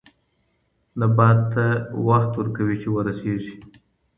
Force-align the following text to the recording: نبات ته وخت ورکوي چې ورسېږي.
نبات 0.99 1.39
ته 1.51 1.65
وخت 2.07 2.31
ورکوي 2.35 2.75
چې 2.81 2.87
ورسېږي. 2.91 3.53